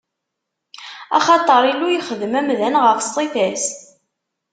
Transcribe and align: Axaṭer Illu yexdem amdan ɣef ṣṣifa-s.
Axaṭer 1.17 1.61
Illu 1.71 1.87
yexdem 1.91 2.33
amdan 2.39 2.75
ɣef 2.85 2.99
ṣṣifa-s. 3.07 3.65